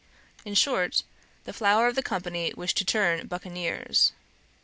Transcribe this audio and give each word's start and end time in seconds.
In 0.45 0.55
short, 0.55 1.03
the 1.43 1.53
flower 1.53 1.85
of 1.85 1.93
the 1.93 2.01
company 2.01 2.51
wished 2.57 2.77
to 2.77 2.85
turn 2.85 3.27
buccaneers. 3.27 4.13